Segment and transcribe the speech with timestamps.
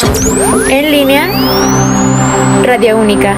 [0.00, 1.28] En línea,
[2.62, 3.36] Radio Única.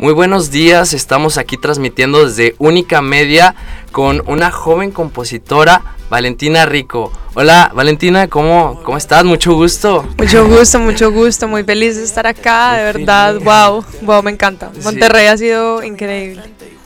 [0.00, 3.56] Muy buenos días, estamos aquí transmitiendo desde Única Media
[3.90, 7.12] con una joven compositora, Valentina Rico.
[7.34, 9.24] Hola Valentina, ¿cómo, cómo estás?
[9.24, 10.06] Mucho gusto.
[10.18, 14.70] Mucho gusto, mucho gusto, muy feliz de estar acá, de verdad, wow, wow, me encanta.
[14.84, 16.42] Monterrey ha sido increíble.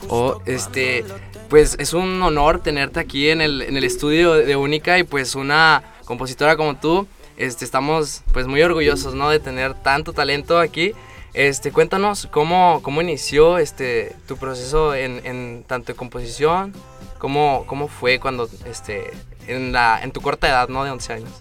[0.07, 1.05] Oh, este,
[1.49, 5.35] pues es un honor tenerte aquí en el, en el estudio de Única y pues
[5.35, 7.05] una compositora como tú,
[7.39, 9.29] este, estamos pues muy orgullosos, ¿no?
[9.29, 10.93] De tener tanto talento aquí.
[11.33, 16.73] Este, cuéntanos cómo, cómo inició este, tu proceso en, en tanto de composición,
[17.17, 19.11] cómo, cómo fue cuando, este,
[19.47, 20.83] en, la, en tu corta edad, ¿no?
[20.83, 21.31] De 11 años.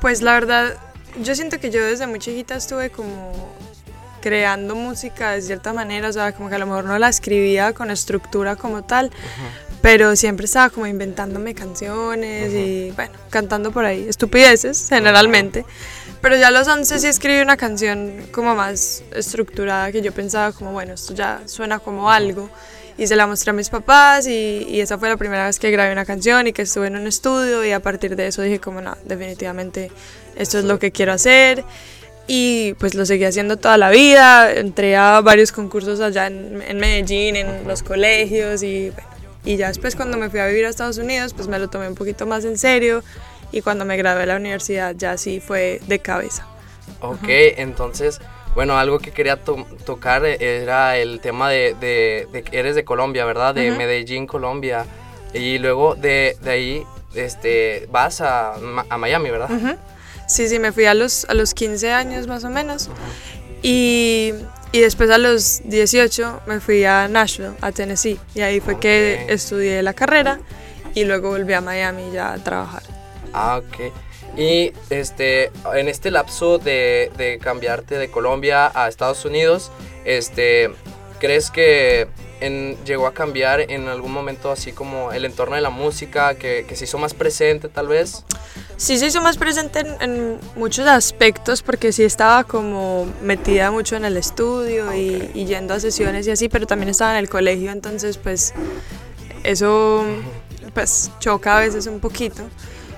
[0.00, 0.76] Pues la verdad,
[1.22, 3.32] yo siento que yo desde muy chiquita estuve como
[4.20, 7.74] creando música de cierta manera, o sea, como que a lo mejor no la escribía
[7.74, 9.10] con estructura como tal,
[9.82, 15.66] pero siempre estaba como inventándome canciones y bueno, cantando por ahí, estupideces generalmente.
[16.22, 20.52] Pero ya a los 11 sí escribí una canción como más estructurada que yo pensaba
[20.52, 22.48] como, bueno, esto ya suena como algo.
[22.96, 25.70] Y se la mostré a mis papás y, y, esa fue la primera vez que
[25.70, 28.60] grabé una canción y que estuve en un estudio y a partir de eso dije
[28.60, 29.90] como, no, definitivamente
[30.36, 31.64] esto es lo que quiero hacer.
[32.28, 36.76] Y pues lo seguí haciendo toda la vida, entré a varios concursos allá en, en
[36.76, 39.11] Medellín, en los colegios y bueno,
[39.44, 41.88] y ya después cuando me fui a vivir a Estados Unidos, pues me lo tomé
[41.88, 43.02] un poquito más en serio
[43.50, 46.46] y cuando me gradué de la universidad ya sí fue de cabeza.
[47.00, 48.20] Ok, entonces,
[48.54, 53.54] bueno, algo que quería tocar era el tema de, de, que eres de Colombia, ¿verdad?
[53.54, 54.86] De Medellín, Colombia.
[55.34, 58.54] Y luego de, de ahí este, vas a,
[58.88, 59.78] a Miami, ¿verdad?
[60.28, 62.88] Sí, sí, me fui a los, a los 15 años más o menos.
[63.62, 64.32] Y,
[64.72, 68.18] y, después a los 18 me fui a Nashville, a Tennessee.
[68.34, 70.40] Y ahí fue que estudié la carrera
[70.94, 72.82] y luego volví a Miami ya a trabajar.
[73.32, 73.92] Ah, ok.
[74.36, 79.70] Y este, en este lapso de, de cambiarte de Colombia a Estados Unidos,
[80.04, 80.70] este,
[81.20, 82.08] ¿crees que
[82.40, 86.64] en, llegó a cambiar en algún momento así como el entorno de la música, que,
[86.66, 88.24] que se hizo más presente tal vez?
[88.82, 93.94] Sí, se hizo más presente en, en, muchos aspectos porque sí estaba como metida mucho
[93.94, 97.28] en el estudio y, y, yendo a sesiones y así, pero también estaba en el
[97.28, 98.52] colegio, entonces pues
[99.44, 100.04] eso
[100.74, 102.42] pues choca a veces un poquito.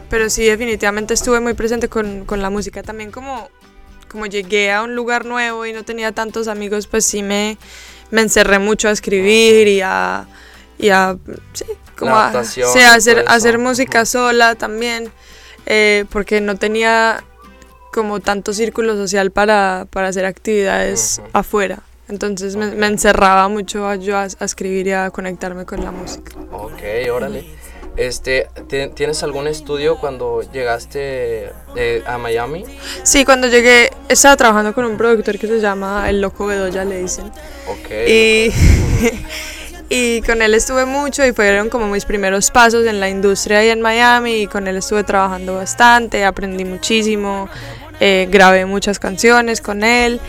[0.08, 2.82] Pero sí, definitivamente estuve muy presente con, con, la música.
[2.82, 3.50] También como,
[4.08, 7.58] como llegué a un lugar nuevo y no tenía tantos amigos, pues sí me,
[8.10, 10.26] me encerré mucho a escribir y a,
[10.78, 11.18] y a
[11.52, 15.12] sí, como a, sí, a hacer, hacer música sola también,
[15.66, 17.24] eh, porque no tenía
[17.92, 21.30] como tanto círculo social para, para hacer actividades uh -huh.
[21.32, 21.78] afuera.
[22.08, 25.90] Entonces me, me, encerraba mucho a, yo a, a, escribir y a conectarme con la
[25.90, 26.32] música.
[26.52, 27.46] Ok, órale.
[27.96, 28.48] Este,
[28.94, 32.64] ¿Tienes algún estudio cuando llegaste eh, a Miami?
[33.04, 36.98] Sí, cuando llegué estaba trabajando con un productor que se llama El Loco Bedoya, le
[37.02, 37.26] dicen.
[37.68, 37.90] Ok.
[38.08, 38.50] Y,
[39.88, 43.68] y con él estuve mucho y fueron como mis primeros pasos en la industria ahí
[43.68, 47.48] en Miami y con él estuve trabajando bastante, aprendí muchísimo,
[48.00, 50.20] eh, grabé muchas canciones con él.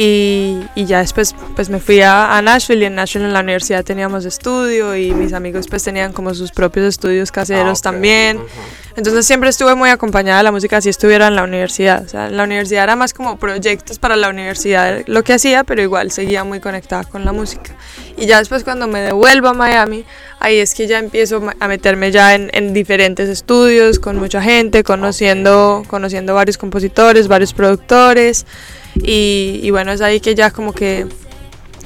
[0.00, 3.40] Y, y, ya después pues me fui a, a, Nashville y en Nashville en la
[3.40, 7.82] universidad teníamos estudio y mis amigos pues tenían como sus propios estudios caseros ah, okay.
[7.82, 8.36] también.
[8.36, 8.87] Uh -huh.
[8.98, 12.02] Entonces siempre estuve muy acompañada de la música si estuviera en la universidad.
[12.04, 15.62] O sea, en la universidad era más como proyectos para la universidad lo que hacía,
[15.62, 17.76] pero igual seguía muy conectada con la música.
[18.16, 20.04] Y ya después cuando me devuelvo a Miami,
[20.40, 24.82] ahí es que ya empiezo a meterme ya en, en diferentes estudios, con mucha gente,
[24.82, 28.46] conociendo, conociendo varios compositores, varios productores.
[28.96, 31.06] Y, y, bueno, es ahí que ya como que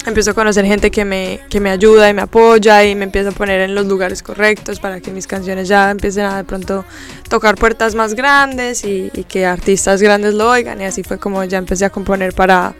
[0.05, 3.29] empiezo a conocer gente que me, que me ayuda y me apoya y me empiezo
[3.29, 6.85] a poner en los lugares correctos para que mis canciones ya empiecen a de pronto
[7.29, 11.43] tocar puertas más grandes y, y que artistas grandes lo oigan y así fue como
[11.43, 12.73] ya empecé a componer para,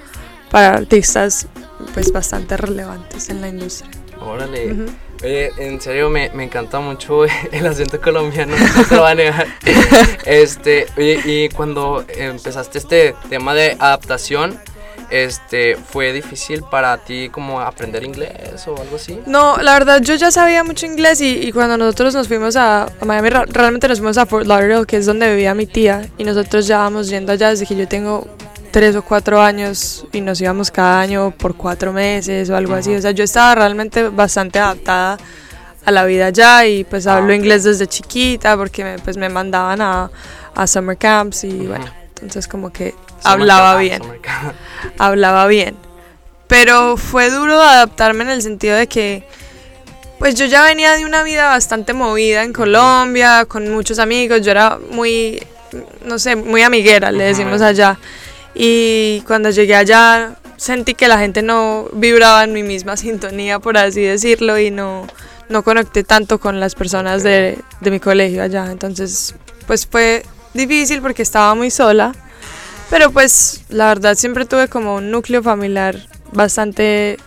[0.51, 1.47] para artistas
[1.93, 3.89] pues bastante relevantes en la industria.
[4.19, 4.71] Órale.
[4.71, 4.89] Uh -huh.
[5.23, 9.15] Oye, en serio me, me, encanta mucho el acento colombiano, no te lo voy a
[9.15, 9.47] negar.
[10.25, 14.59] Este, oye, y cuando empezaste este tema de adaptación,
[15.13, 19.19] este, ¿fue difícil para ti como aprender inglés o algo así?
[19.27, 22.85] No, la verdad yo ya sabía mucho inglés y, y cuando nosotros nos fuimos a,
[22.85, 26.23] a, Miami, realmente nos fuimos a Fort Lauderdale, que es donde vivía mi tía, y
[26.23, 28.27] nosotros ya vamos yendo allá desde que yo tengo
[28.71, 32.77] tres o cuatro años y nos íbamos cada año por cuatro meses o algo uh
[32.77, 32.79] -huh.
[32.79, 32.95] así.
[32.95, 35.19] O sea, yo estaba realmente bastante adaptada
[35.85, 39.29] a la vida allá y pues hablo ah, inglés desde chiquita porque me, pues me
[39.29, 40.09] mandaban a,
[40.55, 41.67] a summer camps y uh -huh.
[41.67, 44.01] bueno, entonces como que hablaba bien.
[44.97, 45.75] hablaba bien.
[46.47, 49.23] Pero fue duro adaptarme en el sentido de que
[50.19, 54.51] pues yo ya venía de una vida bastante movida en Colombia, con muchos amigos, yo
[54.51, 55.41] era muy
[56.05, 57.97] no sé, muy amiguera, le decimos allá.
[58.55, 63.77] Y cuando llegué allá sentí que la gente no vibraba en mi misma sintonía, por
[63.77, 65.07] así decirlo, y no,
[65.49, 68.71] no conecté tanto con las personas de, de mi colegio allá.
[68.71, 69.35] Entonces,
[69.67, 70.23] pues fue
[70.53, 72.13] difícil porque estaba muy sola,
[72.89, 75.95] pero pues la verdad siempre tuve como un núcleo familiar
[76.31, 77.17] bastante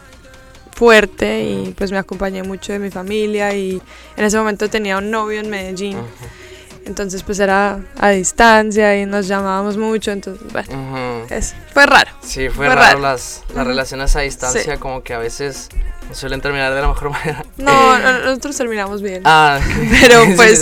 [0.74, 3.80] fuerte y pues me acompañé mucho de mi familia y
[4.16, 5.96] en ese momento tenía un novio en Medellín.
[6.84, 12.10] Entonces pues era a distancia y nos llamábamos mucho, entonces bueno, es- fue raro.
[12.22, 12.98] Sí, fue Fue raro raro.
[13.00, 15.68] las, las relaciones a distancia, como que a veces
[16.12, 17.44] suelen terminar de la mejor manera.
[17.56, 19.58] No, no, nosotros terminamos bien, Ah,
[20.00, 20.60] Pero, pues,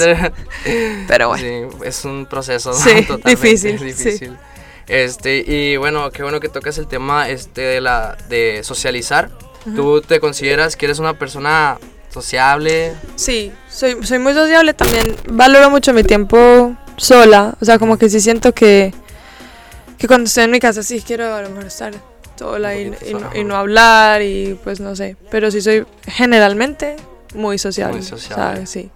[0.64, 0.70] sí,
[1.08, 1.70] pero bueno.
[1.70, 2.72] Sí, es un proceso.
[2.72, 4.30] Sí, totalmente difícil, sí.
[4.86, 9.30] Este, y bueno, qué bueno que tocas el tema este de la de socializar.
[9.74, 11.78] ¿Tú te consideras que eres una persona
[12.12, 12.92] sociable?
[13.16, 18.10] Sí, soy, soy muy sociable también, valoro mucho mi tiempo sola, o sea, como que
[18.10, 18.92] sí siento que,
[19.96, 21.94] que cuando estoy en mi casa sí quiero a lo mejor estar
[22.38, 22.92] sola y,
[23.34, 26.96] y y no hablar y pues no sé, pero sí soy generalmente
[27.34, 28.44] muy sociable, Muy sociable.
[28.66, 28.70] ¿sabes?
[28.70, 28.90] Sí.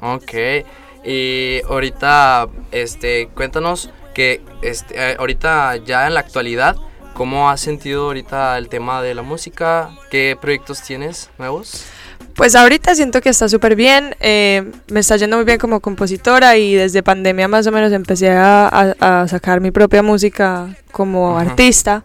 [0.00, 0.66] Ok.
[1.04, 6.74] Y ahorita, este, cuéntanos que este, eh, ahorita ya en la actualidad,
[7.14, 9.90] ¿cómo has sentido ahorita el tema de la música?
[10.10, 11.84] ¿Qué proyectos tienes nuevos?
[12.34, 16.56] Pues ahorita siento que está súper bien, eh, me está yendo muy bien como compositora
[16.56, 21.38] y desde pandemia más o menos empecé a, a- a sacar mi propia música como
[21.38, 22.02] artista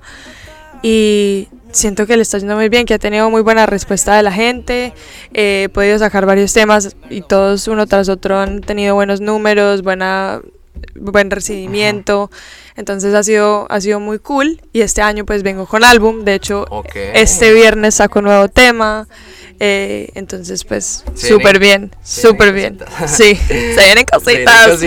[0.84, 4.22] y siento que le está yendo muy bien, que ha tenido muy buena respuesta de
[4.22, 4.94] la gente,
[5.34, 9.82] eh, he podido sacar varios temas y todos uno tras otro han tenido buenos números,
[9.82, 10.42] buena,
[10.96, 12.30] buen recibimiento,
[12.76, 16.36] entonces ha sido, ha sido muy cool y este año pues vengo con álbum, de
[16.36, 16.66] hecho
[17.14, 19.08] este viernes saco un nuevo tema.
[19.60, 22.78] eh, entonces, pues, súper bien, súper bien.
[22.78, 23.16] cositas.
[23.16, 24.82] Sí, se vienen cositas.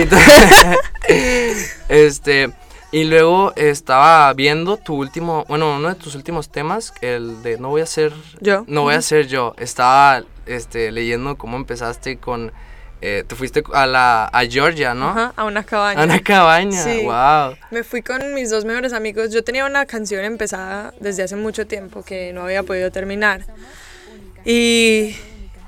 [1.89, 2.51] este,
[2.91, 7.69] y luego estaba viendo tu último, bueno, uno de tus últimos temas, el de No
[7.69, 8.63] voy a ser, Yo.
[8.67, 9.53] no voy a ser yo.
[9.57, 12.51] Estaba este, leyendo cómo empezaste con,
[13.01, 15.09] eh, te fuiste a la, a Georgia, ¿no?
[15.09, 16.01] Ajá, a una cabaña.
[16.01, 17.03] A una cabaña, Sí.
[17.03, 17.55] wow.
[17.71, 19.31] Me fui con mis dos mejores amigos.
[19.31, 23.45] Yo tenía una canción empezada desde hace mucho tiempo que no había podido terminar.
[24.45, 25.15] Y,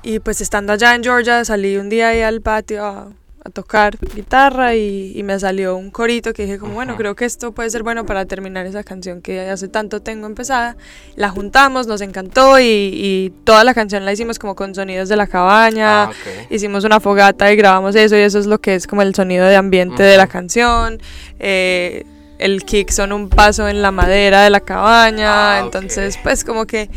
[0.04, 3.08] y pues estando allá en Georgia salí un día ahí al patio a,
[3.44, 7.26] a tocar guitarra y, y me salió un corito que dije como, bueno, creo que
[7.26, 10.76] esto puede ser bueno para terminar esa canción que hace tanto tengo empezada.
[11.16, 15.16] La juntamos, nos encantó y, y toda la canción la hicimos como con sonidos de
[15.16, 16.04] la cabaña.
[16.04, 16.52] Ah, ok.
[16.52, 19.46] Hicimos una fogata y grabamos eso y eso es lo que es como el sonido
[19.46, 21.02] de ambiente de la canción.
[21.40, 22.06] Eh,
[22.40, 25.58] el kick son un paso en la madera de la cabaña.
[25.58, 26.90] Ah, entonces, pues como que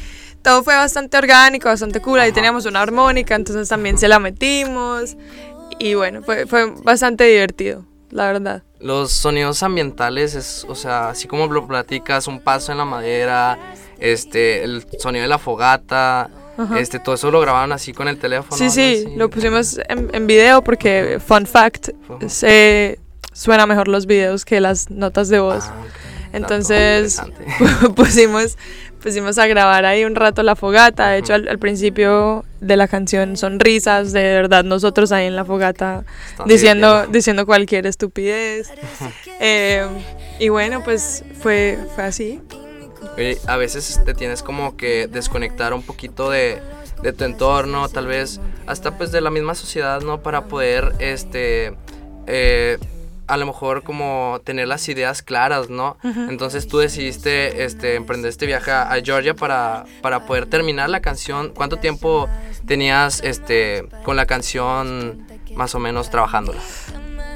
[0.42, 2.18] todo fue bastante orgánico, bastante cool.
[2.18, 5.16] Ahí teníamos una armónica, entonces también se la metimos.
[5.82, 8.62] Y bueno, fue, fue bastante divertido, la verdad.
[8.78, 13.58] Los sonidos ambientales es, o sea, así como lo platicas, un paso en la madera,
[13.98, 16.78] este, el sonido de la fogata, Ajá.
[16.78, 18.56] este, todo eso lo grabaron así con el teléfono.
[18.56, 19.16] Sí, sí, así.
[19.16, 21.88] lo pusimos en, en video porque, fun fact,
[22.28, 23.00] se
[23.32, 25.64] suena mejor los videos que las notas de voz.
[25.66, 25.74] Ah.
[26.32, 27.20] Entonces
[27.96, 28.56] pusimos,
[29.02, 31.10] pusimos a grabar ahí un rato la fogata.
[31.10, 35.36] De hecho, al, al principio de la canción son risas, de verdad, nosotros ahí en
[35.36, 38.70] la fogata Están diciendo, diciendo cualquier estupidez.
[39.44, 39.84] Eh,
[40.38, 42.40] y bueno, pues fue, fue así.
[43.16, 46.62] Oye, a veces te tienes como que desconectar un poquito de,
[47.02, 50.22] de tu entorno, tal vez hasta pues de la misma sociedad, ¿no?
[50.22, 51.74] Para poder, este,
[52.26, 52.78] eh,
[53.26, 55.96] a lo mejor como tener las ideas claras, ¿no?
[56.02, 61.50] Entonces tú decidiste, este, emprender este viaje a Georgia para, para poder terminar la canción.
[61.54, 62.28] ¿Cuánto tiempo
[62.66, 66.60] tenías, este, con la canción más o menos trabajándola?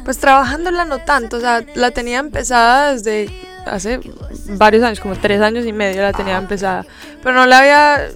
[0.04, 3.28] Pues trabajándola no tanto, o sea, la tenía empezada desde
[3.66, 3.98] hace
[4.50, 6.86] varios años, como tres años y medio la tenía Ah, empezada,
[7.22, 8.08] pero no le había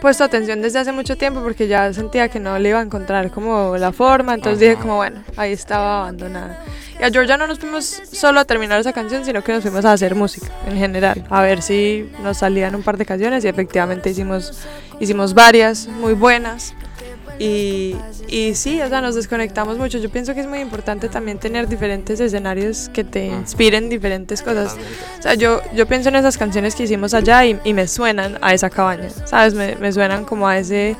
[0.00, 3.30] puesto atención desde hace mucho tiempo porque ya sentía que no le iba a encontrar
[3.30, 4.82] como la forma, entonces dije Ajá.
[4.82, 6.62] como bueno, ahí estaba abandonada.
[7.00, 9.84] Y a Georgia no nos fuimos solo a terminar esa canción, sino que nos fuimos
[9.84, 13.48] a hacer música en general, a ver si nos salían un par de canciones y
[13.48, 14.66] efectivamente hicimos,
[15.00, 16.74] hicimos varias muy buenas.
[17.38, 17.94] Y,
[18.26, 19.98] y sí, o sea, nos desconectamos mucho.
[19.98, 23.38] Yo pienso que es muy importante también tener diferentes escenarios que te Ujú.
[23.38, 24.76] inspiren diferentes cosas.
[25.18, 28.38] O sea, yo, yo pienso en esas canciones que hicimos allá y, y me suenan
[28.40, 29.54] a esa cabaña, ¿sabes?
[29.54, 30.96] Me, me suenan como a ese,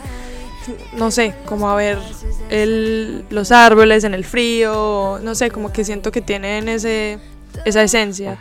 [0.97, 1.99] no sé, como a ver
[2.51, 7.19] el, los árboles en el frío, no sé, como que siento que tienen ese,
[7.65, 8.37] esa esencia.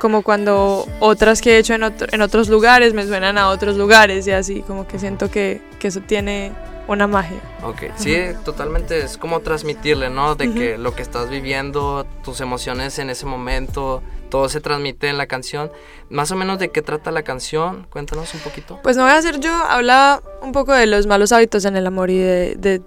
[0.00, 3.76] Como cuando otras que he hecho en, otro- en otros lugares me suenan a otros
[3.76, 6.50] lugares y así, como que siento que, que eso tiene
[6.88, 7.40] una magia.
[7.62, 10.34] Ok, sí, totalmente es como transmitirle, ¿no?
[10.34, 15.18] De que lo que estás viviendo, tus emociones en ese momento, todo se transmite en
[15.18, 15.70] la canción.
[16.10, 18.80] Más o menos de qué trata la canción, cuéntanos un poquito.
[18.82, 21.86] Pues no voy a hacer yo, habla un poco de los malos hábitos en el
[21.86, 22.82] amor y de, de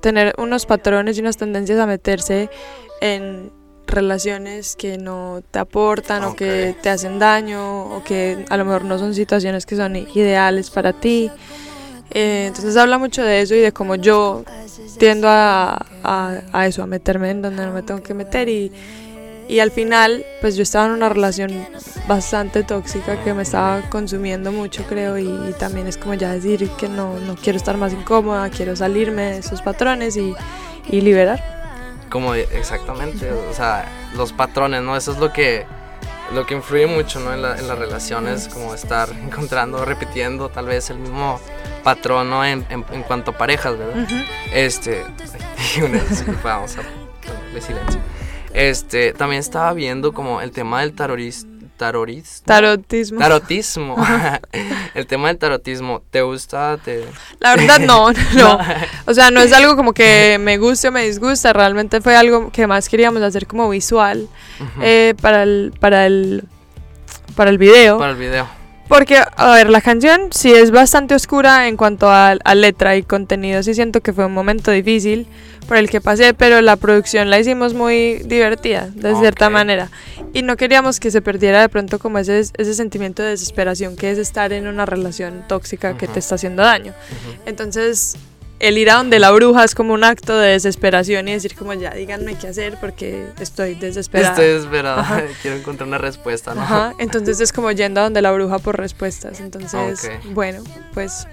[0.00, 2.50] tener unos patrones y unas tendencias a meterse
[3.00, 3.52] en
[3.86, 8.84] relaciones que no te aportan o que te hacen daño o que a lo mejor
[8.84, 11.30] no son situaciones que son ideales para ti.
[12.14, 14.44] Eh, entonces habla mucho de eso y de cómo yo
[14.98, 18.70] tiendo a, a- eso, a meterme en donde no me tengo que meter y,
[19.48, 21.50] y al final pues yo estaba en una relación
[22.06, 26.68] bastante tóxica que me estaba consumiendo mucho creo y, y también es como ya decir
[26.78, 30.34] que no, no quiero estar más incómoda, quiero salirme de esos patrones y,
[30.90, 31.42] y liberar.
[32.10, 34.94] Como exactamente, o sea, los patrones, ¿no?
[34.98, 35.64] Eso es lo que
[36.34, 37.32] lo que influye mucho, ¿no?
[37.32, 41.40] En, la- en las relaciones, como estar encontrando, repitiendo tal vez el mismo
[41.84, 42.44] patrón, ¿no?
[42.44, 44.06] En, en- en cuanto a parejas, ¿verdad?
[44.52, 45.04] Este,
[45.84, 46.00] una
[46.42, 46.82] vamos a
[47.26, 48.00] ponerle silencio.
[48.54, 50.92] Este, también estaba viendo como el tema del
[51.82, 53.18] taroris, Tarotismo.
[53.18, 53.96] tarotismo.
[54.94, 56.78] el tema del tarotismo, ¿te gusta?
[56.78, 57.04] ¿Te...
[57.40, 58.58] La verdad no, no.
[59.06, 62.52] O sea, no es algo como que me guste o me disgusta, realmente fue algo
[62.52, 64.28] que más queríamos hacer como visual
[64.80, 66.44] eh, para el para el
[67.34, 67.98] para el video.
[67.98, 68.46] Para el video.
[68.86, 73.02] Porque, a ver, la canción sí es bastante oscura en cuanto a, a letra y
[73.02, 73.62] contenido.
[73.62, 75.26] Sí siento que fue un momento difícil
[75.66, 79.52] por el que pasé, pero la producción la hicimos muy divertida, de cierta Ok.
[79.52, 79.90] manera.
[80.34, 84.10] Y no queríamos que se perdiera de pronto como ese, ese sentimiento de desesperación que
[84.10, 86.14] es estar en una relación tóxica que Ujú.
[86.14, 86.94] te está haciendo daño.
[87.46, 88.16] Entonces,
[88.58, 91.74] el ir a donde la bruja es como un acto de desesperación y decir como
[91.74, 94.30] ya, díganme qué hacer porque estoy desesperada.
[94.34, 95.22] Estoy desesperada, Ajá.
[95.42, 96.62] quiero encontrar una respuesta, ¿no?
[96.62, 99.40] Ajá, entonces es como yendo a donde la bruja por respuestas.
[99.40, 100.26] Entonces, Ok.
[100.32, 100.62] bueno,
[100.94, 101.26] pues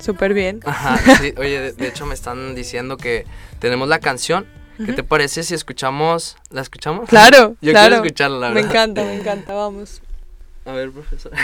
[0.00, 0.60] súper bien.
[0.66, 3.24] Ajá, sí, oye, de, de hecho me están diciendo que
[3.66, 4.46] tenemos la canción.
[4.84, 6.36] ¿Qué te parece si escuchamos?
[6.50, 7.08] ¿La escuchamos?
[7.08, 7.88] Claro, Yo claro.
[7.88, 8.70] quiero escucharla, la Me verdad.
[8.70, 10.02] encanta, me encanta, vamos.
[10.66, 11.32] A ver, profesor.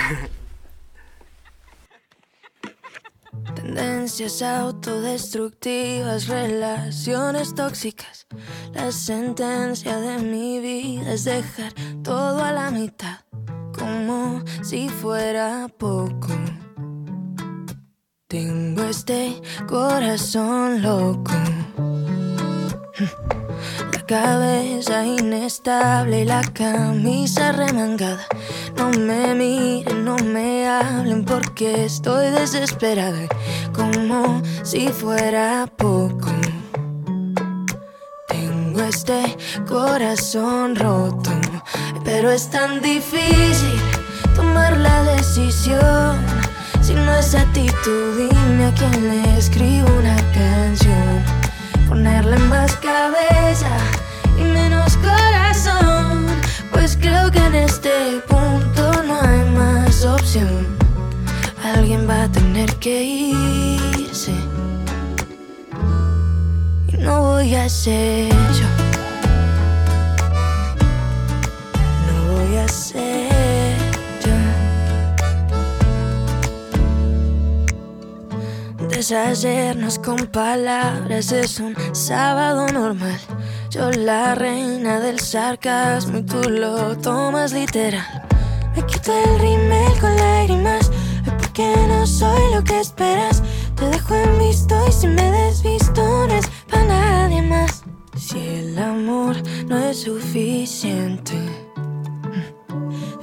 [3.54, 8.26] Tendencias autodestructivas, relaciones tóxicas.
[8.74, 11.72] La sentencia de mi vida es dejar
[12.04, 13.20] todo a la mitad,
[13.76, 16.28] como si fuera poco.
[18.28, 21.32] Tengo este corazón loco.
[22.98, 28.26] La cabeza inestable y la camisa remangada.
[28.76, 33.28] No me miren, no me hablen porque estoy desesperada.
[33.72, 36.28] Como si fuera poco.
[38.28, 41.30] Tengo este corazón roto,
[42.04, 43.80] pero es tan difícil
[44.36, 46.18] tomar la decisión.
[46.82, 51.41] Si no es a ti, tú dime a quién le escribo una canción.
[51.92, 53.68] Ponerle más cabeza
[54.40, 56.26] y menos corazón.
[56.70, 60.68] Pues creo que en este punto no hay más opción.
[61.62, 64.32] Alguien va a tener que irse.
[66.88, 68.81] Y no voy a ser yo.
[79.02, 83.18] Deshacernos con palabras es un sábado normal.
[83.68, 88.22] Yo la reina del sarcasmo y tú lo tomas literal.
[88.76, 90.92] Me quito el rímel con lágrimas.
[91.26, 93.42] Ay, porque no soy lo que esperas.
[93.74, 97.82] Te dejo en visto y si me desvisto no es para nadie más.
[98.16, 99.34] Si el amor
[99.66, 101.61] no es suficiente.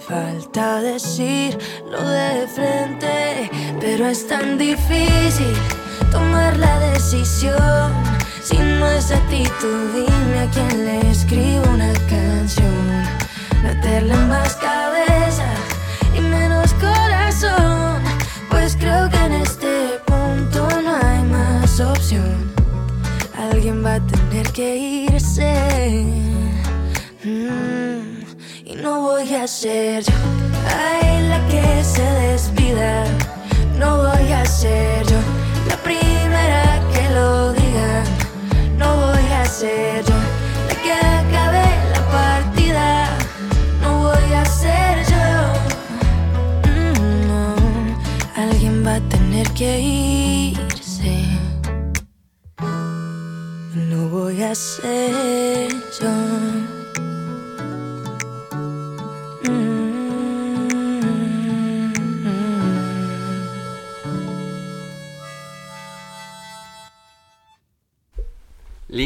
[0.10, 5.54] Falta decirlo de frente, pero es tan difícil
[6.12, 7.94] tomar la decisión.
[8.42, 13.06] Si no es a ti, tú dime a quién le escribo una canción.
[13.62, 15.46] Meterle más cabeza
[16.18, 18.02] y menos corazón,
[18.50, 22.52] pues creo que en este punto no hay más opción.
[23.52, 25.99] Alguien va a tener que irse.
[29.42, 30.14] A ser yo,
[30.68, 33.06] ay, la que se despida.
[33.78, 35.18] No voy a ser yo,
[35.70, 38.04] la primera que lo diga.
[38.78, 40.16] No voy a ser yo,
[40.68, 43.18] la que acabe la partida.
[43.82, 45.28] No voy a ser yo.
[46.70, 47.56] Mm, no,
[48.36, 51.24] alguien va a tener que irse.
[53.74, 55.70] No voy a ser
[56.02, 56.29] yo.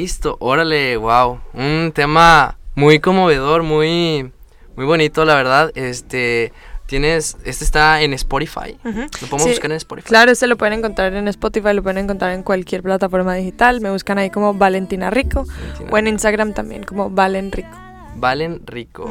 [0.03, 1.39] Listo, órale, wow.
[1.53, 4.33] Un tema muy conmovedor, muy,
[4.75, 5.71] muy bonito, la verdad.
[5.75, 6.51] Este,
[6.87, 8.77] tienes, este está en Spotify.
[8.83, 8.91] Lo
[9.29, 10.07] podemos Sí, buscar en Spotify.
[10.09, 13.79] Claro, este lo pueden encontrar en Spotify, lo pueden encontrar en cualquier plataforma digital.
[13.79, 15.89] Me buscan ahí como Valentina Rico Valentina.
[15.89, 17.77] o en Instagram también como Valen Rico.
[18.17, 19.09] Valen Rico.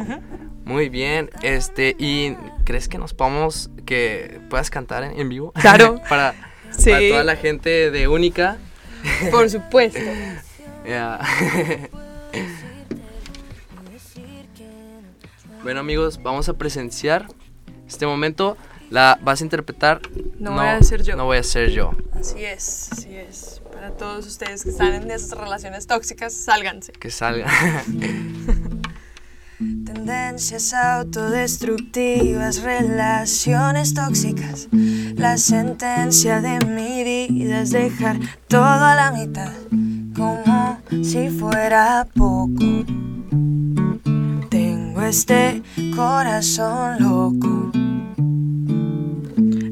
[0.67, 1.31] Muy bien.
[1.43, 2.35] Este, ¿y
[2.65, 5.53] crees que nos podamos, que puedas cantar en, en vivo?
[5.53, 6.03] Claro.
[6.11, 6.35] para,
[6.77, 6.91] Sí.
[6.91, 8.59] para toda la gente de Única.
[9.31, 9.99] Por supuesto.
[10.87, 11.21] Ya.
[15.63, 17.27] bueno amigos, vamos a presenciar
[17.87, 18.57] este momento.
[18.91, 20.03] La vas a interpretar.
[20.39, 21.17] No voy a ser yo.
[21.17, 21.93] No voy a ser yo.
[22.19, 23.63] Así es, así es.
[23.73, 26.93] Para todos ustedes que están en esas relaciones tóxicas, sálganse.
[26.93, 27.47] Que salga.
[29.85, 34.69] Tendencias autodestructivas, relaciones tóxicas.
[34.73, 39.53] La sentencia de mi vida es dejar todo a la mitad,
[40.15, 40.52] como
[41.03, 42.85] si fuera poco.
[44.51, 45.63] Tengo este
[45.97, 47.71] corazón loco.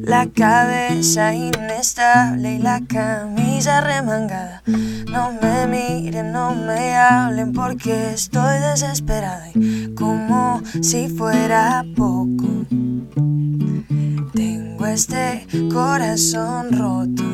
[0.02, 4.62] La cabeza inestable y la camisa remangada.
[4.66, 12.46] No me miren, no me hablen porque estoy desesperada y como si fuera poco.
[14.32, 17.24] Tengo este corazón roto,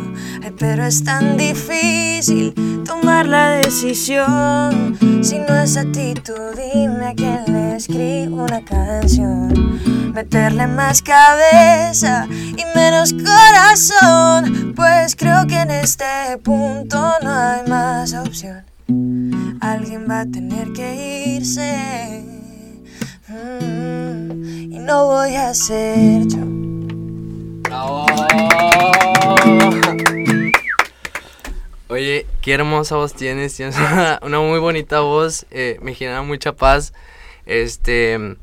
[0.52, 4.96] pero es tan difícil tomar la decisión.
[5.22, 10.12] Si no es a ti, tú dime a quién le escribo una canción.
[10.12, 16.04] Meterle más cabeza y menos corazón, pues creo que en este
[16.42, 18.64] punto no hay más opción.
[19.60, 22.24] Alguien va a tener que irse.
[23.28, 26.38] mm, y no voy a ser yo.
[27.62, 28.06] ¡Bravo!
[31.88, 33.54] Oye, qué hermosa voz tienes.
[33.54, 35.46] Tienes una, una muy bonita voz.
[35.50, 36.92] eh, me genera mucha paz.
[37.44, 38.36] Este.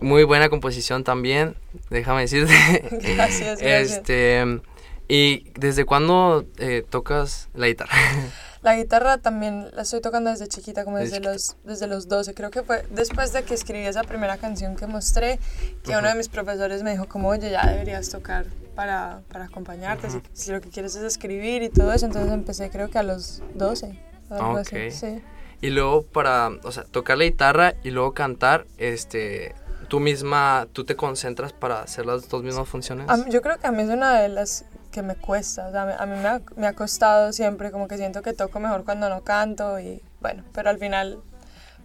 [0.00, 1.56] Muy buena composición también.
[1.90, 2.54] Déjame decirte.
[2.90, 3.98] Gracias, gracias.
[3.98, 4.60] Este.
[5.08, 7.96] ¿Y desde cuándo eh, tocas la guitarra?
[8.62, 12.34] La guitarra también la estoy tocando desde chiquita, como Desde desde, los, desde los 12.
[12.34, 15.38] Creo que fue después de que escribí esa primera canción que mostré,
[15.82, 18.44] que uno de mis profesores me dijo como, oye, ya deberías tocar
[18.74, 22.04] para, para acompañarte, si, si lo que quieres es escribir y todo eso.
[22.06, 23.98] Entonces empecé creo que a los 12.
[24.30, 24.92] Algo así, Ok.
[24.92, 25.22] sí.
[25.62, 29.54] Y luego para, o sea, tocar la guitarra y luego cantar, este,
[29.88, 33.06] tú misma, tú te concentras para hacer las dos mismas funciones.
[33.24, 35.82] Mí- yo creo que a mí es una de las que me cuesta, o sea,
[35.98, 39.08] a mí me ha, me ha costado siempre, como que siento que toco mejor cuando
[39.08, 41.20] no canto y bueno, pero al final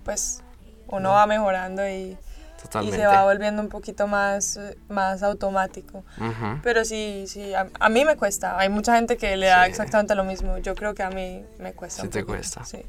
[0.03, 0.41] pues
[0.87, 2.17] uno va mejorando y,
[2.81, 6.03] y se va volviendo un poquito más, más automático.
[6.19, 6.59] Ujú.
[6.63, 8.57] Pero sí, sí, a, a mí me cuesta.
[8.59, 9.71] Hay mucha gente que le da Sí.
[9.71, 10.57] exactamente lo mismo.
[10.59, 12.01] Yo creo que a mí me cuesta.
[12.01, 12.63] Sí un te poquito, cuesta.
[12.65, 12.83] Sí.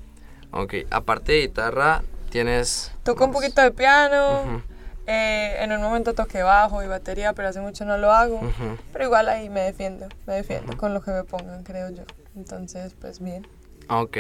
[0.51, 2.93] Ok, aparte de guitarra, tienes...
[3.03, 4.43] Toco un poquito de piano.
[4.43, 4.63] Ujú,
[5.07, 8.37] eh, en un momento toqué bajo y batería, pero hace mucho no lo hago.
[8.37, 8.77] ujú.
[8.93, 12.03] Pero igual ahí me defiendo, me defiendo con lo que me pongan, creo yo.
[12.37, 13.47] Entonces, pues bien.
[13.89, 14.17] Ok,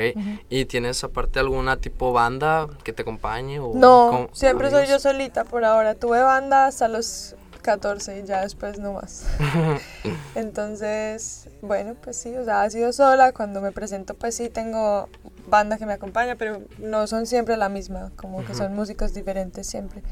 [0.49, 3.59] ¿y tienes aparte alguna tipo banda que te acompañe?
[3.59, 5.97] O No, con- siempre soy yo solita por ahora.
[5.97, 9.25] Tuve banda hasta los 14 y ya después no más.
[10.37, 13.33] Entonces, bueno, pues sí, o sea, ha sido sola.
[13.33, 15.09] Cuando me presento, pues sí, tengo
[15.49, 19.67] banda que me acompaña, pero no son siempre la misma, como que son músicos diferentes
[19.67, 20.03] siempre.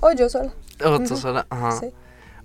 [0.00, 0.52] O yo sola.
[0.84, 1.72] O tú sola, ajá.
[1.72, 1.92] Sí.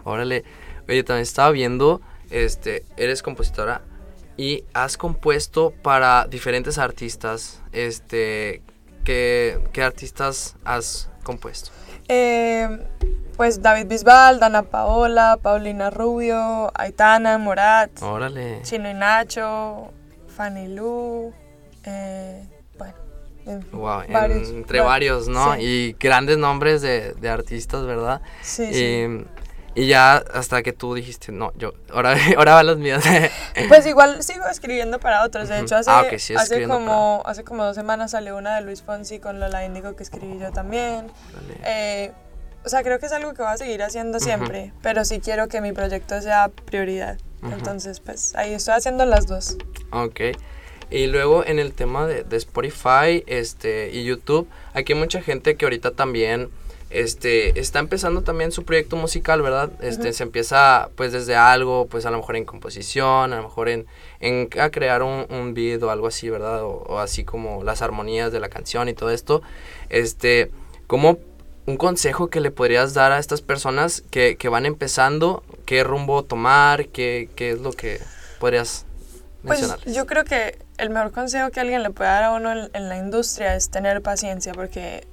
[0.03, 0.43] Órale.
[0.87, 3.81] Oye, también estaba viendo, este, eres compositora
[4.37, 7.61] y has compuesto para diferentes artistas.
[7.71, 8.61] Este,
[9.03, 11.71] ¿qué, qué artistas has compuesto?
[12.07, 12.67] Eh,
[13.35, 18.61] pues David Bisbal, Dana Paola, Paulina Rubio, Aitana, Morat, Órale.
[18.61, 19.91] Chino y Nacho,
[20.27, 21.33] Fanny Lu,
[21.83, 22.45] eh,
[23.45, 25.55] en Wow, varios, entre va- varios, ¿no?
[25.55, 25.61] sí.
[25.61, 28.21] Y grandes nombres de, de artistas, ¿verdad?
[28.41, 29.05] Sí, sí.
[29.75, 33.03] Y, y ya hasta que tú dijiste, no, yo, ahora, ahora van las mías.
[33.67, 35.49] Pues igual sigo escribiendo para otros.
[35.49, 36.03] De hecho, hace, Ah,
[36.37, 40.03] hace, como, hace como dos semanas salió una de Luis Fonsi con Lola Índigo que
[40.03, 41.07] escribí yo también.
[41.65, 42.11] Eh,
[42.65, 45.47] o sea, creo que es algo que voy a seguir haciendo siempre, pero sí quiero
[45.49, 47.17] que mi proyecto sea prioridad.
[47.43, 49.57] Entonces, pues ahí estoy haciendo las dos.
[49.91, 50.19] Ok.
[50.95, 55.57] Y luego en el tema de, de Spotify este, y YouTube, aquí hay mucha gente
[55.57, 56.47] que ahorita también
[56.89, 59.73] este, está empezando también su proyecto musical, ¿verdad?
[59.81, 63.67] Este, Se empieza pues desde algo, pues a lo mejor en composición, a lo mejor
[63.67, 63.87] en,
[64.21, 66.63] en a crear un, un beat o algo así, ¿verdad?
[66.63, 69.41] O, o así como las armonías de la canción y todo esto.
[69.89, 70.49] Este,
[70.87, 71.17] ¿cómo
[71.65, 75.43] un consejo que le podrías dar a estas personas que, que van empezando?
[75.65, 76.87] ¿Qué rumbo tomar?
[76.87, 77.99] ¿Qué, qué es lo que
[78.39, 78.84] podrías
[79.45, 82.69] Pues yo creo que el mejor consejo que alguien le puede dar a uno en,
[82.73, 85.07] en la industria es tener paciencia porque,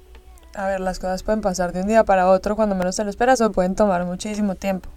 [0.55, 3.09] a ver, las cosas pueden pasar de un día para otro cuando menos te lo
[3.09, 4.89] esperas o pueden tomar muchísimo tiempo.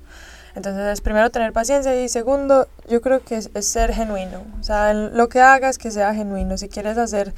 [0.56, 4.42] Entonces, es primero tener paciencia y segundo, yo creo que es, es ser genuino.
[4.58, 6.56] O sea, lo que hagas que sea genuino.
[6.56, 7.34] Si quieres hacer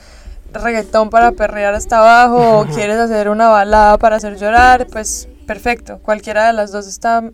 [0.53, 5.99] reggaetón para perrear hasta abajo o quieres hacer una balada para hacer llorar, pues perfecto.
[5.99, 7.25] Cualquiera de las dos está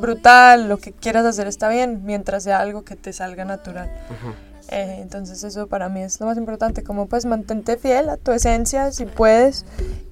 [0.00, 3.90] brutal, lo que quieras hacer está bien, mientras sea algo que te salga natural.
[4.72, 8.30] Eh, entonces eso para mí es lo más importante, como pues mantente fiel a tu
[8.32, 9.64] esencia si puedes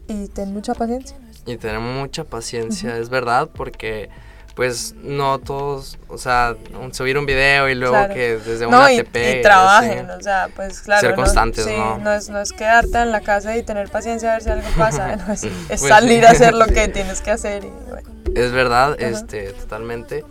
[0.09, 1.16] y ten mucha paciencia.
[1.46, 4.09] Y tener mucha paciencia, es verdad, porque
[4.55, 6.57] pues no todos, o sea,
[6.90, 8.12] subir un video y luego Claro.
[8.14, 11.01] que desde No, una y, te y trabajen, o sea, pues claro.
[11.01, 12.12] Ser no- constantes, sí, ¿no?
[12.12, 15.14] es, no es quedarte en la casa y tener paciencia a ver si algo pasa,
[15.29, 18.11] no, es, es Pues salir a hacer lo que tienes que hacer y bueno.
[18.34, 19.08] Es verdad, Ajá.
[19.08, 20.24] este, totalmente.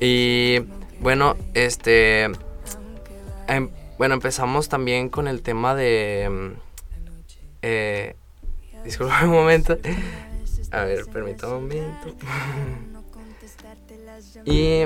[0.00, 0.60] Y
[1.00, 2.24] bueno, este,
[3.46, 6.54] em- bueno, empezamos también con el tema de, em,
[7.62, 8.16] eh,
[8.84, 9.78] disculpa un momento.
[10.70, 12.14] A ver, permítame un momento.
[14.44, 14.82] Y,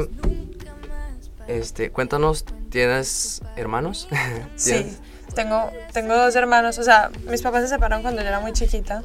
[1.48, 4.08] este, cuéntanos, ¿tienes hermanos?
[4.56, 4.96] Sí,
[5.34, 9.02] tengo, tengo dos hermanos, o sea, mis papás se separaron cuando yo era muy chiquita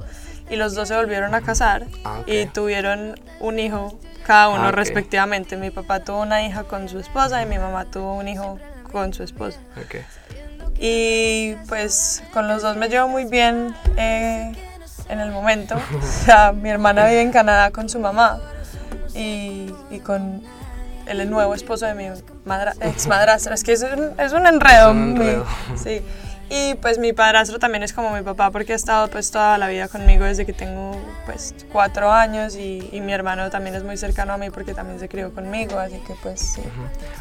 [0.49, 4.71] y los dos se volvieron a casar Ah, y tuvieron un hijo cada uno Ah,
[4.71, 5.55] respectivamente.
[5.57, 8.59] Mi papá tuvo una hija con su esposa y mi mamá tuvo un hijo
[8.91, 9.59] con su esposa.
[10.79, 14.51] Y pues con los dos me llevo muy bien eh,
[15.09, 15.75] en el momento.
[15.97, 18.39] O sea, mi hermana vive en Canadá con su mamá
[19.15, 20.43] y, y con
[21.07, 22.09] el nuevo esposo de mi
[22.45, 23.53] madra, ex madrastra.
[23.55, 24.89] Es que es un, es un enredo.
[24.89, 25.45] Es un mi- enredo.
[25.83, 26.01] sí.
[26.49, 29.67] Y pues mi padrastro también es como mi papá porque ha estado pues toda la
[29.67, 30.91] vida conmigo desde que tengo
[31.25, 34.97] pues cuatro años y, y mi hermano también es muy cercano a mí porque también
[34.97, 36.61] se crió conmigo, así que pues sí.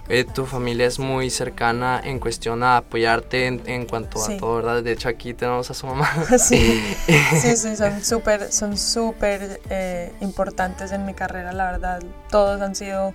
[0.08, 4.34] Eh, tu familia es muy cercana en cuestión a apoyarte en, en cuanto Sí.
[4.34, 4.82] a todo, ¿verdad?
[4.84, 6.08] De hecho, aquí tenemos a su mamá.
[6.38, 6.80] Sí,
[7.40, 12.00] sí, sí, son súper, son súper eh, importantes en mi carrera, la verdad.
[12.30, 13.12] Todos han sido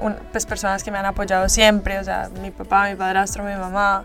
[0.00, 3.54] un- pues, personas que me han apoyado siempre, o sea, mi papá, mi padrastro, mi
[3.54, 4.04] mamá,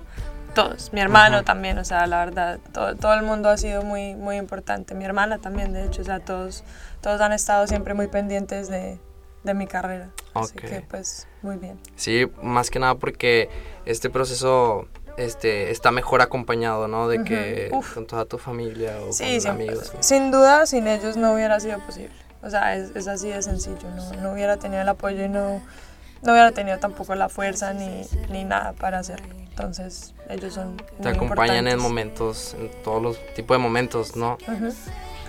[0.55, 0.91] todos.
[0.91, 1.45] Mi hermano Ajá.
[1.45, 4.95] también, o sea, la verdad, todo, todo el mundo ha sido muy, muy importante.
[4.95, 6.63] Mi hermana también, de hecho, o sea, todos,
[7.01, 8.97] todos han estado siempre muy pendientes de,
[9.43, 10.09] de mi carrera.
[10.33, 10.65] Así Ok.
[10.65, 11.79] que, pues, muy bien.
[11.95, 13.49] Sí, más que nada porque
[13.85, 14.87] este proceso
[15.17, 17.07] este, está mejor acompañado, ¿no?
[17.07, 17.93] De que Uf.
[17.93, 19.93] con toda tu familia o Sí, con sin, amigos.
[19.93, 20.01] ¿no?
[20.03, 22.11] sin duda, sin ellos no hubiera sido posible.
[22.41, 23.89] O sea, es, es así de sencillo.
[23.95, 25.61] No, no hubiera tenido el apoyo y no,
[26.21, 29.27] no hubiera tenido tampoco la fuerza ni, ni nada para hacerlo.
[29.57, 30.75] Entonces, ellos son.
[31.01, 34.37] Te muy acompañan en momentos, en todos los tipos de momentos, ¿no?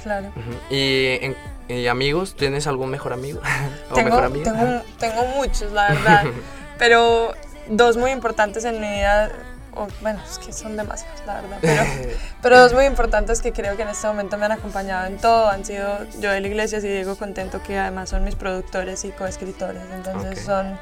[0.03, 0.33] Claro.
[0.71, 1.37] Y, en-
[1.69, 3.41] y amigos, ¿tienes algún mejor amigo?
[3.91, 4.53] ¿O Tengo, mejor amiga?
[4.53, 6.25] tengo, tengo muchos, la verdad.
[6.79, 7.33] pero
[7.69, 9.31] dos muy importantes en mi vida.
[9.75, 11.59] o, bueno, es que son demasiados, la verdad.
[11.61, 11.83] Pero,
[12.43, 15.49] Pero dos muy importantes que creo que en este momento me han acompañado en todo
[15.49, 19.83] han sido Joel Iglesias y Diego Contento, que además son mis productores y coescritores.
[19.95, 20.79] Entonces son,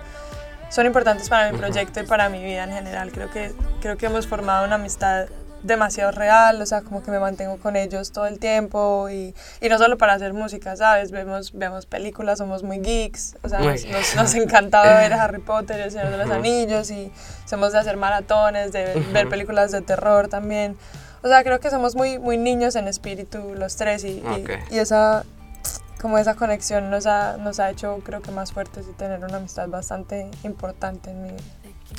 [0.75, 3.13] son importantes para mi proyecto y para mi vida en general.
[3.13, 5.27] Creo que, creo que hemos formado una amistad
[5.63, 9.69] demasiado real, o sea, como que me mantengo con ellos todo el tiempo y, y
[9.71, 11.11] no solo para hacer música, ¿sabes?
[11.11, 15.81] Vemos, vemos películas, somos muy geeks, o sea, nos, nos, nos encantaba ver Harry Potter,
[15.81, 16.31] El Señor de los.
[16.31, 17.11] Anillos y
[17.47, 20.77] somos de hacer maratones, de ver películas de terror también.
[21.23, 24.51] O sea, creo que somos muy, muy niños en espíritu los tres y, y- Ok.
[24.71, 25.25] y esa,
[26.01, 29.37] como esa conexión nos ha, nos ha hecho creo que más fuertes y tener una
[29.39, 31.43] amistad bastante importante en mi vida.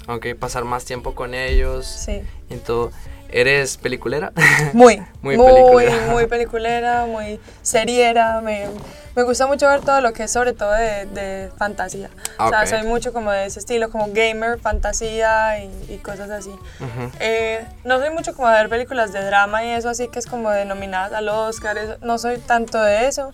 [0.08, 2.22] Ok, pasar más tiempo con ellos Sí.
[2.50, 2.92] y todo.
[3.30, 4.32] ¿Eres peliculera?
[4.74, 6.08] Muy, Muy muy, peliculera.
[6.12, 8.40] muy peliculera, muy seriera.
[8.42, 8.68] Me,
[9.16, 12.10] me gusta mucho ver todo lo que es sobre todo de, de fantasía.
[12.38, 16.30] Ah, O sea, soy mucho como de ese estilo, como gamer, fantasía y, y cosas
[16.30, 16.50] así.
[16.52, 17.12] Ujú.
[17.20, 20.28] Eh, no soy mucho como de ver películas de drama y eso, así que es
[20.28, 21.78] como denominadas al Oscar.
[21.80, 23.34] eso- no soy tanto de eso,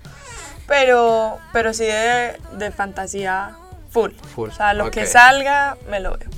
[0.71, 3.57] pero, pero sí de, de fantasía
[3.89, 4.11] full.
[4.33, 6.29] Full, O sea, lo que salga, me lo veo.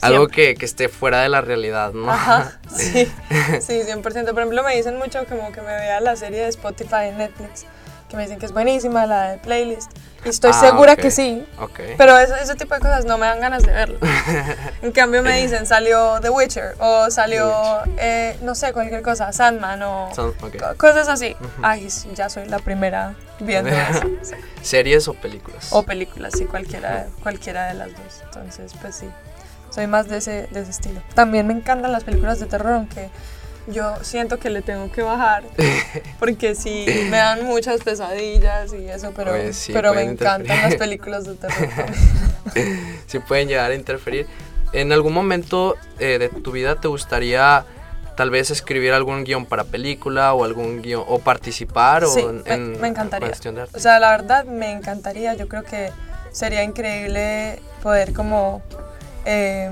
[0.00, 2.10] Algo que, que esté fuera de la realidad, ¿no?
[2.10, 3.04] Ajá, sí,
[3.60, 4.02] sí, 100%.
[4.02, 7.66] Por ejemplo, me dicen mucho como que me vea la serie de Spotify en Netflix,
[8.12, 9.90] que me dicen que es buenísima, la de playlist.
[10.24, 10.98] Y estoy Ah, segura ok.
[11.00, 11.80] que sí, Ok.
[11.96, 13.98] pero ese, ese tipo de cosas no me dan ganas de verlo.
[14.82, 17.50] En cambio me dicen, salió The Witcher, o salió,
[17.96, 20.56] eh, no sé, cualquier cosa, Sandman, o Son- ok.
[20.58, 21.34] co- cosas así.
[21.62, 24.02] Ay, ya soy la primera viendo eso.
[24.22, 24.34] sí.
[24.60, 25.68] ¿Series o películas?
[25.72, 28.20] O películas, sí, cualquiera, cualquiera de las dos.
[28.24, 29.08] Entonces, pues sí,
[29.70, 31.00] soy más de ese, de ese estilo.
[31.14, 33.08] También me encantan las películas de terror, aunque
[33.66, 35.44] yo siento que le tengo que bajar,
[36.18, 40.74] porque sí, me dan muchas pesadillas y eso, pero, Oye, sí, pero me encantan las
[40.76, 41.68] películas de terror.
[43.06, 44.26] sí pueden llegar a interferir.
[44.72, 47.64] ¿En algún momento eh, de tu vida te gustaría
[48.16, 52.42] tal vez escribir algún guion para película o algún guion o participar Sí, o en,
[52.42, 53.28] me, en me encantaría.
[53.28, 53.50] arte?
[53.74, 55.34] O sea, la verdad me encantaría.
[55.34, 55.90] Yo creo que
[56.30, 58.62] sería increíble poder como
[59.24, 59.70] eh,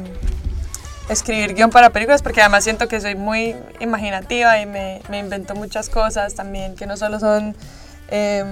[1.10, 5.54] escribir guion para películas porque además siento que soy muy imaginativa y me, me invento
[5.54, 7.56] muchas cosas también que no solo son
[8.08, 8.44] eh,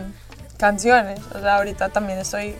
[0.58, 1.20] canciones.
[1.34, 2.56] O sea, ahorita también estoy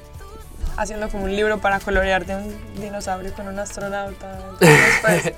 [0.77, 4.39] haciendo como un libro para colorear de un dinosaurio con un astronauta.
[4.53, 5.35] Entonces,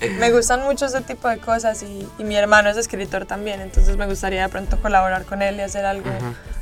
[0.00, 3.60] pues, me gustan mucho ese tipo de cosas y, y mi hermano es escritor también,
[3.60, 6.10] entonces me gustaría de pronto colaborar con él y hacer algo,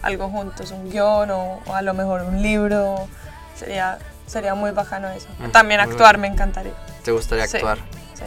[0.02, 3.08] algo juntos, un guion o, o a lo mejor un libro.
[3.56, 5.28] Sería, sería muy bajano eso.
[5.52, 6.72] También actuar me encantaría.
[7.04, 7.78] ¿Te gustaría actuar?
[8.14, 8.24] Sí,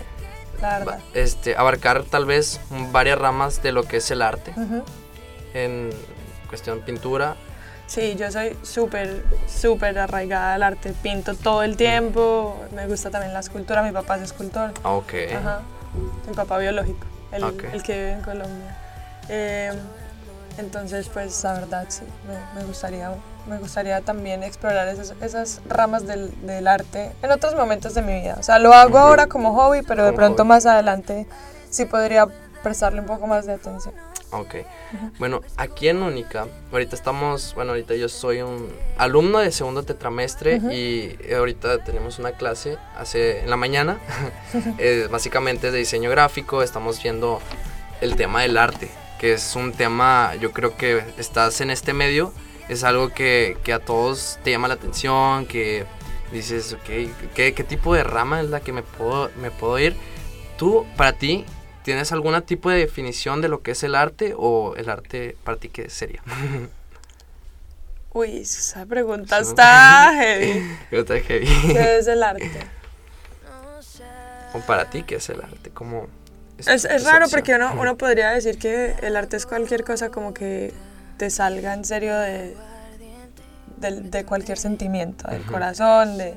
[0.62, 1.00] la verdad.
[1.14, 2.60] Este, abarcar tal vez
[2.92, 4.54] varias ramas de lo que es el arte
[5.54, 5.90] en
[6.50, 7.36] cuestión pintura.
[7.86, 10.94] Sí, yo soy súper, súper arraigada al arte.
[11.04, 12.60] Pinto todo el tiempo.
[12.74, 13.84] Me gusta también la escultura.
[13.84, 14.72] Mi papá es escultor.
[14.84, 15.14] Ah, Ok.
[15.38, 15.62] Ajá.
[16.28, 18.78] Mi papá biológico, el, el que vive en Colombia.
[19.30, 19.72] Eh,
[20.58, 23.12] entonces, pues la verdad sí, me, me gustaría,
[23.48, 28.22] me gustaría también explorar esas, esas ramas del, del arte en otros momentos de mi
[28.22, 28.36] vida.
[28.40, 31.28] O sea, lo hago ahora como hobby, pero de pronto más adelante
[31.70, 32.28] sí podría
[32.62, 33.94] prestarle un poco más de atención.
[34.34, 34.56] Ok.
[35.20, 40.58] Bueno, aquí en Única, ahorita estamos, bueno, ahorita yo soy un alumno de segundo tetramestre
[40.72, 44.00] y ahorita tenemos una clase hace en la mañana,
[44.80, 47.42] eh, básicamente de diseño gráfico, estamos viendo
[48.02, 52.34] el tema del arte, que es un tema, yo creo que estás en este medio,
[52.70, 55.86] es algo que, que a todos te llama la atención, que
[56.32, 59.96] dices, ok, ¿qué, qué tipo de rama es la que me puedo, me puedo ir?
[60.58, 61.46] Tú, para ti,
[61.84, 65.58] ¿Tienes algún tipo de definición de lo que es el arte o el arte para
[65.58, 66.24] ti qué sería?
[68.14, 70.78] Uy, esa pregunta está heavy.
[70.92, 71.48] Está heavy.
[71.74, 72.50] ¿Qué es el arte?
[74.54, 75.72] ¿O para ti qué es el arte?
[75.72, 76.08] ¿Cómo
[76.58, 80.10] Es, tu es raro porque uno, uno podría decir que el arte es cualquier cosa
[80.10, 80.72] como que
[81.18, 82.56] te salga en serio de,
[83.78, 85.52] del- de cualquier sentimiento, del Ujú.
[85.54, 86.36] corazón, de,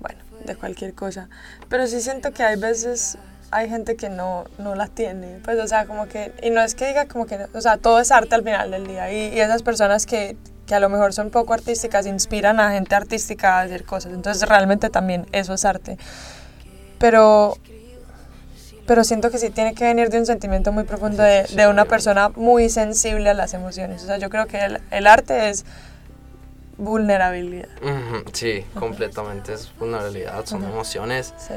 [0.00, 1.28] bueno, de cualquier cosa.
[1.68, 3.18] Pero sí siento que hay veces
[3.50, 6.74] hay gente que no, no la tiene, pues o sea, como que, y no es
[6.74, 9.34] que diga como que, no, o sea, todo es arte al final del día y,
[9.34, 13.58] y esas personas que, que a lo mejor son poco artísticas inspiran a gente artística
[13.58, 15.96] a hacer cosas, entonces realmente también eso es arte.
[16.98, 17.56] Pero
[18.88, 21.84] pero siento que sí tiene que venir de un sentimiento muy profundo de, de una
[21.84, 24.02] persona muy sensible a las emociones.
[24.02, 25.64] O sea, yo creo que el, el arte es
[26.76, 27.68] vulnerabilidad.
[28.32, 29.52] Sí, completamente.
[29.54, 31.34] Es vulnerabilidad, son emociones.
[31.38, 31.54] Sí.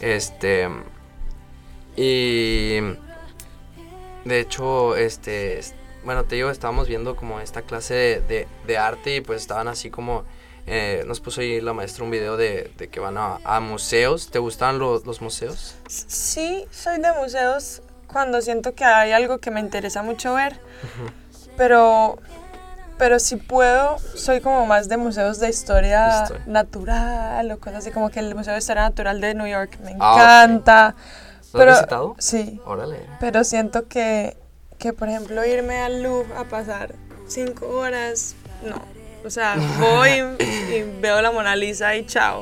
[0.00, 0.68] Este.
[1.96, 2.78] Y.
[4.24, 5.58] De hecho, este.
[5.58, 9.40] es- Bueno, te digo, estábamos viendo como esta clase de, de- de arte y pues
[9.42, 10.24] estaban así como.
[10.66, 14.30] Eh, nos puso ahí la maestra un video de, de que van a, a museos.
[14.30, 15.74] ¿Te gustan lo- los museos?
[15.88, 20.58] Sí, soy de museos cuando siento que hay algo que me interesa mucho ver,
[21.56, 22.18] pero,
[22.98, 28.10] pero si puedo, soy como más de museos de historia natural o cosas así, como
[28.10, 30.94] que el Museo de Historia Natural de New York me Ah, encanta.
[30.94, 32.16] ¿Lo has pero, visitado?
[32.18, 32.98] Sí, Órale.
[33.20, 34.36] pero siento que,
[34.78, 36.94] que, por ejemplo, irme al Louvre a pasar
[37.28, 38.95] cinco horas, no.
[39.26, 42.40] O sea, voy y veo la Mona Lisa y chao.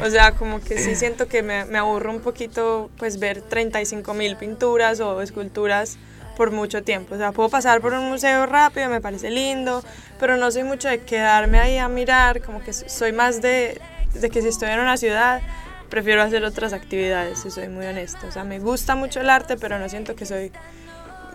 [0.00, 4.14] O sea, como que sí siento que me, me aburro un poquito pues ver 35
[4.14, 5.98] mil pinturas o esculturas
[6.34, 7.14] por mucho tiempo.
[7.14, 9.84] O sea, puedo pasar por un museo rápido, me parece lindo,
[10.18, 13.80] pero no soy mucho de quedarme ahí a mirar, como que soy más de,
[14.14, 15.42] de que si estoy en una ciudad,
[15.90, 18.26] prefiero hacer otras actividades, si soy muy honesta.
[18.26, 20.50] O sea, me gusta mucho el arte, pero no siento que soy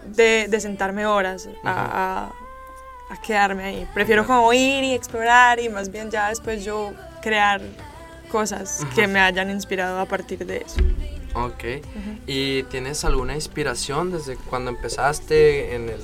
[0.08, 2.32] de, de sentarme horas a,
[3.10, 3.88] a- quedarme ahí.
[3.94, 6.92] Prefiero como ir y explorar y más bien ya después yo
[7.22, 7.62] crear
[8.32, 10.78] cosas que me hayan inspirado a partir de eso.
[11.34, 11.84] Ok.
[12.28, 16.02] ¿Y tienes alguna inspiración desde cuando empezaste en el,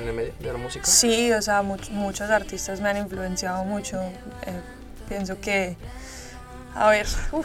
[0.00, 0.84] en el medio de la música?
[0.86, 4.00] Sí, o sea, much- muchos artistas me han influenciado mucho.
[4.00, 4.60] Eh,
[5.08, 5.76] pienso que,
[6.74, 7.44] a ver, uy,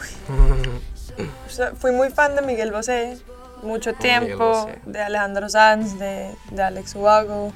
[1.46, 3.18] o sea, fui muy fan de Miguel Bosé
[3.62, 4.78] mucho Miguel tiempo, Bosé.
[4.84, 7.52] de Alejandro Sanz, de, de Alex Ubago,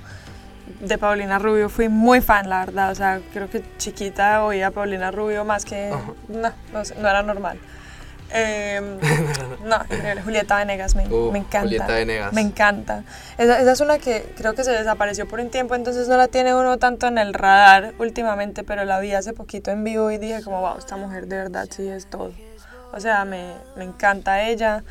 [0.81, 1.69] de Paulina Rubio.
[1.69, 2.91] Fui muy fan, la verdad.
[2.91, 5.93] O sea, creo que chiquita oía a Paulina Rubio más que...
[6.29, 7.59] No, no, sé, no era normal.
[8.33, 8.99] Em,
[9.65, 9.79] no.
[10.25, 11.63] Julieta Venegas me, Uh, me encanta.
[11.63, 12.33] Julieta Venegas.
[12.33, 13.05] Me encanta.
[13.39, 16.29] Esa, esa es una que creo que se desapareció por un tiempo, entonces no la
[16.29, 20.19] tiene uno tanto en el radar últimamente, pero la vi hace poquito en vivo y
[20.19, 22.33] dije como, wow, esta mujer de verdad sí es todo.
[22.93, 24.83] O sea, me, me encanta ella,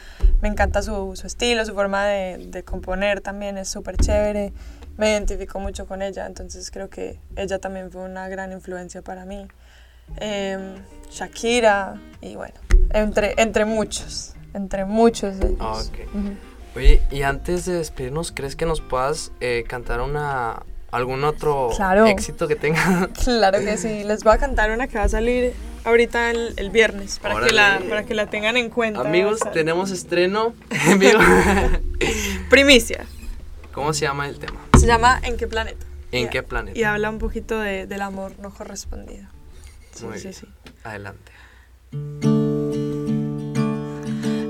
[0.41, 4.53] me encanta su, su estilo, su forma de, de componer también es súper chévere.
[4.99, 9.23] Me identifico mucho con ella, entonces creo que ella también fue una gran influencia para
[9.23, 9.47] mí.
[10.17, 10.75] Em,
[11.09, 12.55] Shakira y bueno,
[12.91, 15.57] entre, entre muchos, entre muchos de ellos.
[15.61, 16.15] Ah, ok.
[16.15, 16.33] Ujú.
[16.75, 22.05] Oye, y antes de despedirnos, ¿crees que nos puedas eh, cantar una algún otro Claro.
[22.07, 23.09] éxito que tenga?
[23.23, 25.53] Claro que sí, les voy a cantar una que va a salir
[25.85, 28.99] ahorita el, el viernes para que, la, para que la tengan en cuenta.
[28.99, 30.53] Amigos, tenemos estreno
[30.89, 31.19] en vivo.
[32.49, 33.05] Primicia.
[33.71, 34.59] ¿Cómo se llama el tema?
[34.79, 35.85] Se llama ¿En qué planeta?
[36.11, 36.77] ¿En Y- qué planeta?
[36.77, 39.27] Y habla un poquito de- del amor no correspondido.
[39.93, 40.33] Sí, Muy sí, bien.
[40.33, 40.47] sí.
[40.83, 41.31] Adelante.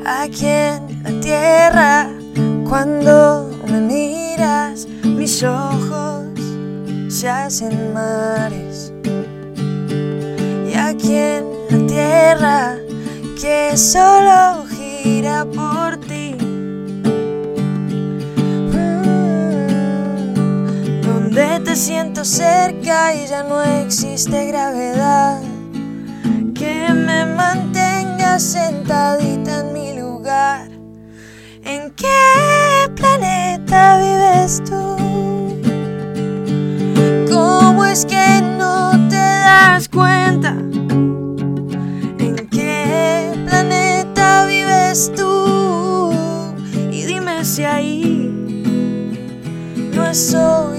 [0.06, 2.10] Aquí en la tierra,
[2.68, 6.26] cuando me miras, mis ojos
[7.10, 8.94] se hacen mares.
[10.72, 12.78] Y aquí en la tierra,
[13.40, 15.46] que solo gira
[21.80, 25.42] siento cerca y ya no existe gravedad
[26.54, 30.70] que me mantenga sentadita en mi lugar.
[31.64, 34.98] ¿En qué planeta vives tú?
[37.34, 40.50] ¿Cómo es que no te das cuenta?
[42.20, 46.12] ¿En qué planeta vives tú?
[46.92, 48.30] Y dime si ahí
[49.96, 50.79] no es obvio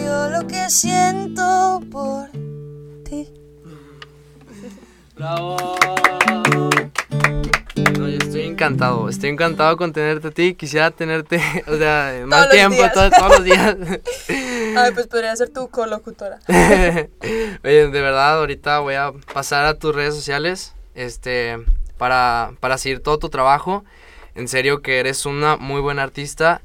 [0.70, 2.30] siento por
[3.04, 3.28] ti.
[5.16, 5.56] ¡Bravo!
[7.98, 10.54] No, yo estoy encantado, estoy encantado con tenerte a ti.
[10.54, 13.76] Quisiera tenerte, o sea, más los tiempo, todos los días.
[14.28, 16.38] Ay, pues podría ser tu colocutora.
[16.48, 17.08] Oye,
[17.88, 21.58] de verdad, ahorita voy a pasar a tus redes sociales este,
[21.98, 23.84] para, para seguir todo tu trabajo.
[24.36, 26.62] En serio que eres una muy buena artista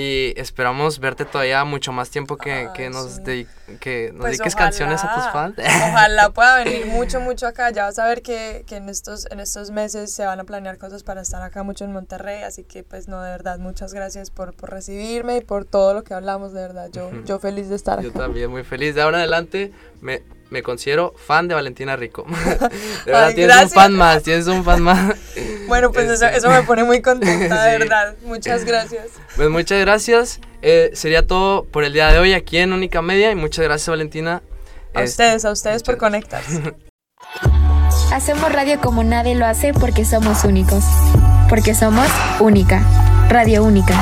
[0.00, 3.22] y esperamos verte todavía mucho más tiempo que, que Ay, nos, sí.
[3.22, 3.46] dedi-
[3.80, 5.56] que nos Pues dediques ojalá, canciones a tus fans.
[5.58, 7.70] Ojalá pueda venir mucho, mucho acá.
[7.70, 10.78] Ya vas a ver que, que en, estos, en estos meses se van a planear
[10.78, 12.44] cosas para estar acá mucho en Monterrey.
[12.44, 16.04] Así que, pues, no, de verdad, muchas gracias por, por recibirme y por todo lo
[16.04, 16.90] que hablamos, de verdad.
[16.92, 18.20] Yo, yo feliz de estar Yo acá.
[18.20, 18.94] también muy feliz.
[18.94, 22.24] De ahora en adelante me, me considero fan de Valentina Rico.
[23.04, 25.14] De verdad, Ay, tienes un fan más, tienes un fan más.
[25.68, 26.38] Bueno, pues eso, Este.
[26.38, 27.78] eso me pone muy contenta, de Sí.
[27.80, 28.14] verdad.
[28.24, 29.08] Muchas gracias.
[29.36, 30.40] Pues muchas gracias.
[30.62, 33.88] Eh, sería todo por el día de hoy aquí en Única Media y muchas gracias
[33.88, 34.42] Valentina.
[34.94, 36.74] A Este, ustedes, a ustedes por conectarse.
[38.12, 40.82] Hacemos radio como nadie lo hace porque somos únicos.
[41.50, 42.08] Porque somos
[42.40, 42.82] única.
[43.28, 43.94] Radio única.